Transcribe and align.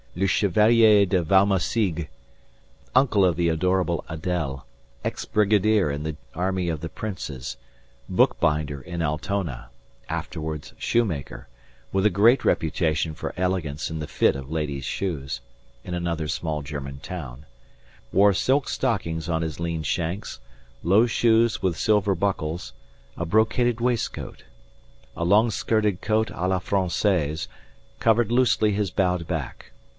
Le 0.15 0.25
Chevalier 0.27 1.05
de 1.05 1.23
Valmassigue, 1.23 2.09
uncle 2.93 3.23
of 3.23 3.37
the 3.37 3.47
adorable 3.47 4.03
Adèle, 4.09 4.63
ex 5.05 5.23
brigadier 5.23 5.89
in 5.89 6.03
the 6.03 6.17
army 6.33 6.67
of 6.67 6.81
the 6.81 6.89
princes, 6.89 7.55
bookbinder 8.09 8.81
in 8.81 9.01
Altona, 9.01 9.69
afterwards 10.09 10.73
shoemaker 10.77 11.47
(with 11.93 12.05
a 12.05 12.09
great 12.09 12.43
reputation 12.43 13.13
for 13.13 13.33
elegance 13.37 13.89
in 13.89 13.99
the 13.99 14.07
fit 14.07 14.35
of 14.35 14.51
ladies' 14.51 14.83
shoes) 14.83 15.39
in 15.83 15.93
another 15.93 16.27
small 16.27 16.61
German 16.61 16.99
town, 16.99 17.45
wore 18.11 18.33
silk 18.33 18.67
stockings 18.67 19.29
on 19.29 19.43
his 19.43 19.59
lean 19.61 19.83
shanks, 19.83 20.41
low 20.83 21.05
shoes 21.05 21.61
with 21.61 21.77
silver 21.77 22.15
buckles, 22.15 22.73
a 23.15 23.25
brocaded 23.25 23.79
waistcoat. 23.79 24.43
A 25.15 25.23
long 25.23 25.51
skirted 25.51 26.01
coat 26.01 26.27
à 26.29 26.49
la 26.49 26.59
Française 26.59 27.47
covered 27.99 28.29
loosely 28.29 28.73
his 28.73 28.91
bowed 28.91 29.25
back. 29.25 29.71